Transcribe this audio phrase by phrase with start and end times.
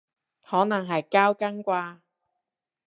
[0.43, 1.99] 可能係交更啩